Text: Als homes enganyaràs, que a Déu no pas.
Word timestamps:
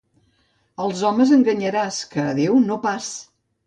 Als 0.85 1.03
homes 1.11 1.35
enganyaràs, 1.39 2.03
que 2.17 2.27
a 2.29 2.37
Déu 2.43 2.61
no 2.69 2.83
pas. 2.91 3.17